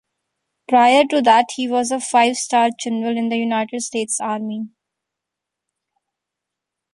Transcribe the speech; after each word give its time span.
Prior 0.67 1.03
to 1.11 1.21
that 1.21 1.49
he 1.57 1.67
was 1.67 1.91
a 1.91 1.99
five-star 1.99 2.71
general 2.79 3.15
in 3.15 3.29
the 3.29 3.37
United 3.37 3.81
States 3.81 4.19
Army. 4.19 4.63